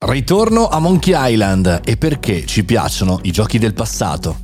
Ritorno 0.00 0.68
a 0.68 0.78
Monkey 0.78 1.32
Island 1.32 1.80
e 1.84 1.96
perché 1.96 2.46
ci 2.46 2.62
piacciono 2.62 3.18
i 3.22 3.32
giochi 3.32 3.58
del 3.58 3.74
passato. 3.74 4.38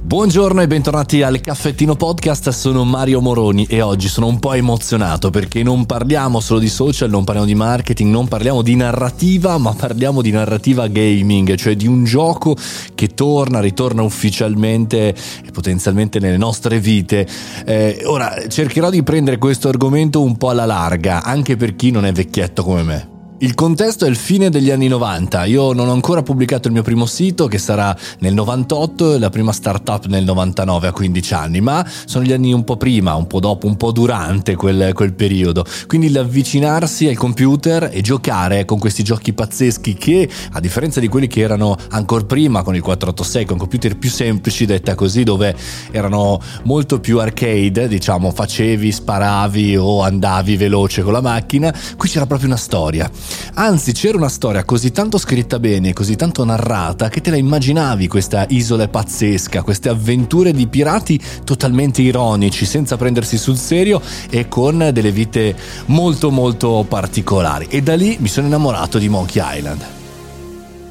Buongiorno 0.00 0.62
e 0.62 0.66
bentornati 0.66 1.20
al 1.20 1.38
Caffettino 1.42 1.96
Podcast, 1.96 2.48
sono 2.48 2.82
Mario 2.84 3.20
Moroni 3.20 3.66
e 3.68 3.82
oggi 3.82 4.08
sono 4.08 4.26
un 4.26 4.38
po' 4.38 4.54
emozionato 4.54 5.28
perché 5.28 5.62
non 5.62 5.84
parliamo 5.84 6.40
solo 6.40 6.60
di 6.60 6.70
social, 6.70 7.10
non 7.10 7.24
parliamo 7.24 7.46
di 7.46 7.54
marketing, 7.54 8.10
non 8.10 8.26
parliamo 8.26 8.62
di 8.62 8.74
narrativa, 8.74 9.58
ma 9.58 9.74
parliamo 9.74 10.22
di 10.22 10.30
narrativa 10.30 10.86
gaming, 10.86 11.56
cioè 11.56 11.76
di 11.76 11.86
un 11.86 12.04
gioco 12.04 12.56
che 12.94 13.08
torna, 13.08 13.60
ritorna 13.60 14.00
ufficialmente 14.00 15.08
e 15.08 15.50
potenzialmente 15.52 16.18
nelle 16.20 16.38
nostre 16.38 16.80
vite. 16.80 17.28
Eh, 17.66 18.00
ora 18.06 18.48
cercherò 18.48 18.88
di 18.88 19.02
prendere 19.02 19.36
questo 19.36 19.68
argomento 19.68 20.22
un 20.22 20.38
po' 20.38 20.48
alla 20.48 20.64
larga, 20.64 21.22
anche 21.22 21.56
per 21.56 21.76
chi 21.76 21.90
non 21.90 22.06
è 22.06 22.12
vecchietto 22.12 22.64
come 22.64 22.82
me. 22.82 23.13
Il 23.38 23.54
contesto 23.54 24.06
è 24.06 24.08
il 24.08 24.14
fine 24.14 24.48
degli 24.48 24.70
anni 24.70 24.86
90, 24.86 25.44
io 25.46 25.72
non 25.72 25.88
ho 25.88 25.92
ancora 25.92 26.22
pubblicato 26.22 26.68
il 26.68 26.72
mio 26.72 26.84
primo 26.84 27.04
sito 27.04 27.48
che 27.48 27.58
sarà 27.58 27.94
nel 28.20 28.32
98 28.32 29.14
e 29.14 29.18
la 29.18 29.28
prima 29.28 29.50
startup 29.50 30.06
nel 30.06 30.22
99 30.22 30.86
a 30.86 30.92
15 30.92 31.34
anni, 31.34 31.60
ma 31.60 31.84
sono 32.06 32.24
gli 32.24 32.32
anni 32.32 32.52
un 32.52 32.62
po' 32.62 32.76
prima, 32.76 33.16
un 33.16 33.26
po' 33.26 33.40
dopo, 33.40 33.66
un 33.66 33.76
po' 33.76 33.90
durante 33.90 34.54
quel, 34.54 34.92
quel 34.94 35.14
periodo. 35.14 35.66
Quindi 35.88 36.12
l'avvicinarsi 36.12 37.08
al 37.08 37.16
computer 37.16 37.90
e 37.92 38.02
giocare 38.02 38.64
con 38.64 38.78
questi 38.78 39.02
giochi 39.02 39.32
pazzeschi 39.32 39.94
che 39.94 40.28
a 40.52 40.60
differenza 40.60 41.00
di 41.00 41.08
quelli 41.08 41.26
che 41.26 41.40
erano 41.40 41.76
ancora 41.90 42.24
prima 42.24 42.62
con 42.62 42.76
il 42.76 42.82
486, 42.82 43.46
con 43.46 43.58
computer 43.58 43.98
più 43.98 44.10
semplici 44.10 44.64
detta 44.64 44.94
così, 44.94 45.24
dove 45.24 45.56
erano 45.90 46.40
molto 46.62 47.00
più 47.00 47.18
arcade, 47.18 47.88
diciamo 47.88 48.30
facevi, 48.30 48.92
sparavi 48.92 49.76
o 49.76 50.02
andavi 50.02 50.56
veloce 50.56 51.02
con 51.02 51.12
la 51.12 51.20
macchina, 51.20 51.74
qui 51.96 52.08
c'era 52.08 52.26
proprio 52.26 52.46
una 52.46 52.56
storia 52.56 53.10
Anzi, 53.54 53.92
c'era 53.92 54.16
una 54.16 54.28
storia 54.28 54.64
così 54.64 54.90
tanto 54.90 55.18
scritta 55.18 55.58
bene, 55.58 55.92
così 55.92 56.16
tanto 56.16 56.44
narrata, 56.44 57.08
che 57.08 57.20
te 57.20 57.30
la 57.30 57.36
immaginavi 57.36 58.08
questa 58.08 58.46
isola 58.48 58.88
pazzesca, 58.88 59.62
queste 59.62 59.88
avventure 59.88 60.52
di 60.52 60.66
pirati 60.66 61.20
totalmente 61.44 62.02
ironici, 62.02 62.66
senza 62.66 62.96
prendersi 62.96 63.38
sul 63.38 63.56
serio 63.56 64.00
e 64.30 64.48
con 64.48 64.90
delle 64.92 65.12
vite 65.12 65.56
molto 65.86 66.30
molto 66.30 66.84
particolari. 66.88 67.66
E 67.68 67.82
da 67.82 67.94
lì 67.94 68.16
mi 68.20 68.28
sono 68.28 68.46
innamorato 68.46 68.98
di 68.98 69.08
Monkey 69.08 69.42
Island. 69.58 70.03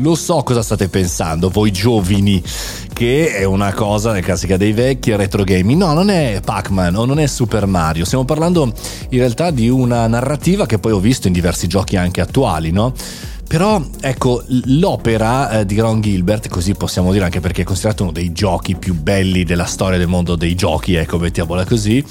Lo 0.00 0.14
so 0.14 0.42
cosa 0.42 0.62
state 0.62 0.88
pensando, 0.88 1.48
voi 1.48 1.70
giovani, 1.70 2.42
che 2.92 3.34
è 3.34 3.44
una 3.44 3.72
cosa 3.72 4.12
nel 4.12 4.22
classica 4.22 4.58
dei 4.58 4.72
vecchi 4.72 5.16
retro 5.16 5.42
gaming. 5.42 5.80
No, 5.80 5.94
non 5.94 6.10
è 6.10 6.42
Pac-Man 6.44 6.96
o 6.96 7.06
non 7.06 7.18
è 7.18 7.26
Super 7.26 7.64
Mario. 7.64 8.04
Stiamo 8.04 8.26
parlando 8.26 8.72
in 9.08 9.18
realtà 9.18 9.50
di 9.50 9.70
una 9.70 10.06
narrativa 10.06 10.66
che 10.66 10.78
poi 10.78 10.92
ho 10.92 10.98
visto 10.98 11.28
in 11.28 11.32
diversi 11.32 11.66
giochi 11.66 11.96
anche 11.96 12.20
attuali, 12.20 12.72
no? 12.72 12.92
Però 13.48 13.82
ecco, 14.00 14.42
l'opera 14.64 15.60
eh, 15.60 15.66
di 15.66 15.78
Ron 15.78 16.02
Gilbert, 16.02 16.48
così 16.48 16.74
possiamo 16.74 17.10
dire 17.10 17.24
anche 17.24 17.40
perché 17.40 17.62
è 17.62 17.64
considerato 17.64 18.02
uno 18.02 18.12
dei 18.12 18.32
giochi 18.32 18.74
più 18.74 18.92
belli 18.94 19.44
della 19.44 19.64
storia 19.64 19.96
del 19.96 20.08
mondo 20.08 20.36
dei 20.36 20.54
giochi, 20.54 20.94
ecco, 20.94 21.18
mettiamola 21.18 21.64
così 21.64 22.04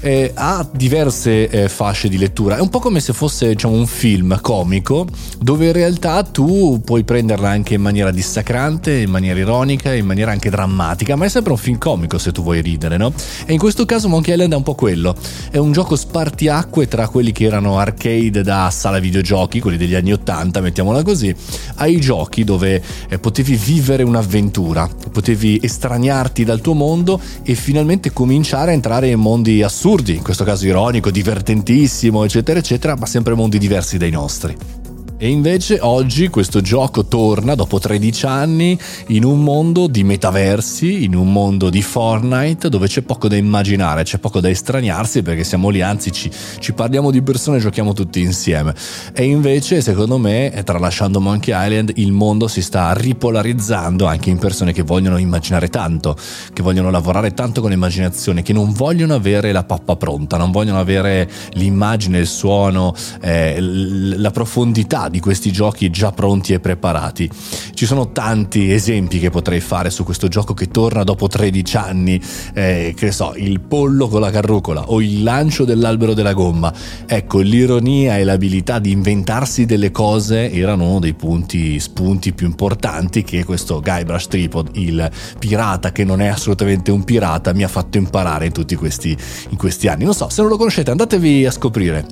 eh, 0.00 0.32
ha 0.34 0.66
diverse 0.70 1.48
eh, 1.48 1.68
fasce 1.68 2.08
di 2.08 2.18
lettura. 2.18 2.56
È 2.56 2.60
un 2.60 2.68
po' 2.68 2.78
come 2.78 3.00
se 3.00 3.12
fosse 3.12 3.48
diciamo, 3.48 3.74
un 3.74 3.86
film 3.86 4.40
comico 4.40 5.06
dove 5.38 5.66
in 5.66 5.72
realtà 5.72 6.22
tu 6.22 6.80
puoi 6.84 7.04
prenderla 7.04 7.48
anche 7.48 7.74
in 7.74 7.80
maniera 7.80 8.10
dissacrante, 8.10 8.92
in 8.98 9.10
maniera 9.10 9.38
ironica, 9.38 9.92
in 9.94 10.06
maniera 10.06 10.30
anche 10.30 10.50
drammatica, 10.50 11.16
ma 11.16 11.24
è 11.24 11.28
sempre 11.28 11.52
un 11.52 11.58
film 11.58 11.78
comico 11.78 12.18
se 12.18 12.32
tu 12.32 12.42
vuoi 12.42 12.60
ridere, 12.60 12.96
no? 12.96 13.12
E 13.46 13.52
in 13.52 13.58
questo 13.58 13.84
caso 13.84 14.08
Monkey 14.08 14.34
Island 14.34 14.52
è 14.52 14.56
un 14.56 14.62
po' 14.62 14.74
quello. 14.74 15.14
È 15.50 15.56
un 15.56 15.72
gioco 15.72 15.96
spartiacque 15.96 16.86
tra 16.88 17.08
quelli 17.08 17.32
che 17.32 17.44
erano 17.44 17.78
arcade 17.78 18.42
da 18.42 18.70
sala 18.70 18.98
videogiochi, 18.98 19.60
quelli 19.60 19.76
degli 19.76 19.94
anni 19.94 20.12
80, 20.12 20.60
mettiamola 20.60 21.02
così, 21.02 21.34
ai 21.76 22.00
giochi 22.00 22.44
dove 22.44 22.82
eh, 23.08 23.18
potevi 23.18 23.56
vivere 23.56 24.02
un'avventura, 24.02 24.88
potevi 25.10 25.60
estraniarti 25.62 26.44
dal 26.44 26.60
tuo 26.60 26.74
mondo 26.74 27.20
e 27.42 27.54
finalmente 27.54 28.12
cominciare 28.12 28.70
a 28.70 28.74
entrare 28.74 29.08
in 29.08 29.18
mondi 29.18 29.62
assurdi 29.62 29.87
assurdi, 29.88 30.16
in 30.16 30.22
questo 30.22 30.44
caso 30.44 30.66
ironico, 30.66 31.10
divertentissimo, 31.10 32.22
eccetera, 32.22 32.58
eccetera, 32.58 32.94
ma 32.94 33.06
sempre 33.06 33.34
mondi 33.34 33.56
diversi 33.56 33.96
dai 33.96 34.10
nostri. 34.10 34.77
E 35.20 35.28
invece 35.30 35.80
oggi 35.80 36.28
questo 36.28 36.60
gioco 36.60 37.04
torna 37.04 37.56
dopo 37.56 37.80
13 37.80 38.26
anni 38.26 38.78
in 39.08 39.24
un 39.24 39.42
mondo 39.42 39.88
di 39.88 40.04
metaversi, 40.04 41.02
in 41.02 41.16
un 41.16 41.32
mondo 41.32 41.70
di 41.70 41.82
Fortnite 41.82 42.68
dove 42.68 42.86
c'è 42.86 43.02
poco 43.02 43.26
da 43.26 43.34
immaginare, 43.34 44.04
c'è 44.04 44.18
poco 44.18 44.38
da 44.38 44.48
estraniarsi 44.48 45.22
perché 45.22 45.42
siamo 45.42 45.70
lì, 45.70 45.82
anzi 45.82 46.12
ci, 46.12 46.30
ci 46.60 46.72
parliamo 46.72 47.10
di 47.10 47.20
persone 47.20 47.56
e 47.56 47.60
giochiamo 47.60 47.94
tutti 47.94 48.20
insieme. 48.20 48.72
E 49.12 49.24
invece 49.24 49.80
secondo 49.80 50.18
me, 50.18 50.62
tralasciando 50.64 51.20
Monkey 51.20 51.52
Island, 51.52 51.94
il 51.96 52.12
mondo 52.12 52.46
si 52.46 52.62
sta 52.62 52.92
ripolarizzando 52.92 54.06
anche 54.06 54.30
in 54.30 54.38
persone 54.38 54.72
che 54.72 54.82
vogliono 54.82 55.16
immaginare 55.16 55.66
tanto, 55.66 56.16
che 56.52 56.62
vogliono 56.62 56.92
lavorare 56.92 57.34
tanto 57.34 57.60
con 57.60 57.70
l'immaginazione, 57.70 58.42
che 58.42 58.52
non 58.52 58.72
vogliono 58.72 59.14
avere 59.14 59.50
la 59.50 59.64
pappa 59.64 59.96
pronta, 59.96 60.36
non 60.36 60.52
vogliono 60.52 60.78
avere 60.78 61.28
l'immagine, 61.54 62.20
il 62.20 62.28
suono, 62.28 62.94
eh, 63.20 63.56
la 63.60 64.30
profondità 64.30 65.06
di 65.08 65.20
questi 65.20 65.52
giochi 65.52 65.90
già 65.90 66.12
pronti 66.12 66.52
e 66.52 66.60
preparati. 66.60 67.28
Ci 67.74 67.86
sono 67.86 68.12
tanti 68.12 68.72
esempi 68.72 69.18
che 69.18 69.30
potrei 69.30 69.60
fare 69.60 69.90
su 69.90 70.04
questo 70.04 70.28
gioco 70.28 70.54
che 70.54 70.68
torna 70.68 71.04
dopo 71.04 71.28
13 71.28 71.76
anni, 71.76 72.20
eh, 72.54 72.94
che 72.96 73.12
so, 73.12 73.34
il 73.36 73.60
pollo 73.60 74.08
con 74.08 74.20
la 74.20 74.30
carrucola 74.30 74.90
o 74.90 75.00
il 75.00 75.22
lancio 75.22 75.64
dell'albero 75.64 76.14
della 76.14 76.32
gomma. 76.32 76.72
Ecco, 77.06 77.40
l'ironia 77.40 78.18
e 78.18 78.24
l'abilità 78.24 78.78
di 78.78 78.90
inventarsi 78.90 79.66
delle 79.66 79.90
cose 79.90 80.50
erano 80.52 80.88
uno 80.88 81.00
dei 81.00 81.14
punti, 81.14 81.78
spunti 81.80 82.32
più 82.32 82.46
importanti 82.46 83.22
che 83.22 83.44
questo 83.44 83.80
Guybrush 83.80 84.26
Tripod, 84.28 84.70
il 84.74 85.10
pirata 85.38 85.92
che 85.92 86.04
non 86.04 86.20
è 86.20 86.26
assolutamente 86.26 86.90
un 86.90 87.04
pirata, 87.04 87.52
mi 87.52 87.64
ha 87.64 87.68
fatto 87.68 87.98
imparare 87.98 88.46
in 88.46 88.52
tutti 88.52 88.74
questi, 88.74 89.16
in 89.50 89.56
questi 89.56 89.88
anni. 89.88 90.04
Non 90.04 90.14
so, 90.14 90.28
se 90.28 90.40
non 90.40 90.50
lo 90.50 90.56
conoscete 90.56 90.90
andatevi 90.90 91.46
a 91.46 91.50
scoprire. 91.50 92.06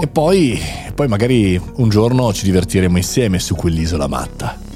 E 0.00 0.06
poi, 0.06 0.60
poi 0.94 1.08
magari 1.08 1.60
un 1.76 1.88
giorno 1.88 2.27
ci 2.32 2.44
divertiremo 2.44 2.96
insieme 2.96 3.38
su 3.38 3.54
quell'isola 3.54 4.06
matta. 4.06 4.68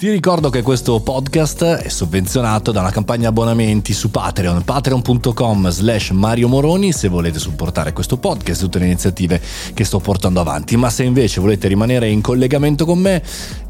Ti 0.00 0.08
ricordo 0.08 0.48
che 0.48 0.62
questo 0.62 0.98
podcast 1.00 1.62
è 1.62 1.88
sovvenzionato 1.90 2.72
da 2.72 2.80
una 2.80 2.90
campagna 2.90 3.28
abbonamenti 3.28 3.92
su 3.92 4.10
Patreon, 4.10 4.64
patreon.com 4.64 5.68
slash 5.68 6.08
Mario 6.12 6.48
Moroni 6.48 6.90
se 6.90 7.08
volete 7.08 7.38
supportare 7.38 7.92
questo 7.92 8.16
podcast 8.16 8.62
e 8.62 8.64
tutte 8.64 8.78
le 8.78 8.86
iniziative 8.86 9.38
che 9.74 9.84
sto 9.84 9.98
portando 9.98 10.40
avanti, 10.40 10.78
ma 10.78 10.88
se 10.88 11.02
invece 11.02 11.42
volete 11.42 11.68
rimanere 11.68 12.08
in 12.08 12.22
collegamento 12.22 12.86
con 12.86 12.98
me 12.98 13.22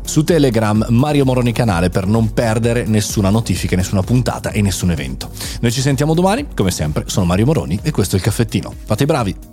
su 0.05 0.22
Telegram 0.22 0.87
Mario 0.91 1.25
Moroni 1.25 1.51
canale 1.51 1.91
per 1.91 2.07
non 2.07 2.33
perdere 2.33 2.84
nessuna 2.84 3.28
notifica, 3.28 3.75
nessuna 3.75 4.03
puntata 4.03 4.53
e 4.53 4.62
nessun 4.62 4.93
evento. 4.93 5.31
Noi 5.61 5.72
ci 5.72 5.81
sentiamo 5.81 6.15
domani, 6.15 6.47
come 6.55 6.71
sempre, 6.71 7.07
sono 7.09 7.27
Mario 7.27 7.47
Moroni 7.47 7.81
e 7.83 7.91
questo 7.91 8.15
è 8.15 8.19
il 8.21 8.25
caffettino. 8.25 8.72
Fate 8.84 9.03
i 9.03 9.07
bravi! 9.07 9.50